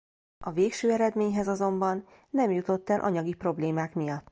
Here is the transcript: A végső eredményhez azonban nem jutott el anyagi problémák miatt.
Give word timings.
A 0.45 0.51
végső 0.51 0.91
eredményhez 0.91 1.47
azonban 1.47 2.05
nem 2.29 2.51
jutott 2.51 2.89
el 2.89 2.99
anyagi 2.99 3.33
problémák 3.33 3.93
miatt. 3.93 4.19